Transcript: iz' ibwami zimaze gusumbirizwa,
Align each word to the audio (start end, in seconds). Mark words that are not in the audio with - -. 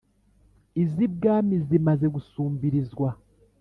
iz' 0.83 0.99
ibwami 1.05 1.55
zimaze 1.67 2.05
gusumbirizwa, 2.15 3.09